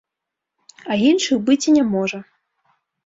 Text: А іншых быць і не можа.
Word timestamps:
А 0.95 0.97
іншых 1.09 1.37
быць 1.49 1.61
і 1.69 1.75
не 1.79 1.83
можа. 1.93 2.19